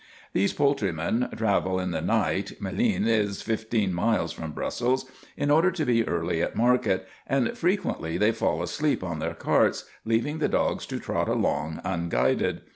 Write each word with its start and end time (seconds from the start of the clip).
These 0.33 0.53
poultrymen 0.55 1.29
travel 1.37 1.79
in 1.79 1.91
the 1.91 2.01
night 2.01 2.53
(Malines 2.59 3.05
is 3.07 3.43
fifteen 3.43 3.93
miles 3.93 4.31
from 4.31 4.51
Brussels) 4.51 5.05
in 5.37 5.51
order 5.51 5.69
to 5.69 5.85
be 5.85 6.07
early 6.07 6.41
at 6.41 6.55
market, 6.55 7.07
and 7.27 7.55
frequently 7.55 8.17
they 8.17 8.31
fall 8.31 8.63
asleep 8.63 9.03
on 9.03 9.19
their 9.19 9.35
carts, 9.35 9.85
leaving 10.03 10.39
the 10.39 10.49
dogs 10.49 10.87
to 10.87 10.97
trot 10.99 11.29
along 11.29 11.81
unguided. 11.85 12.61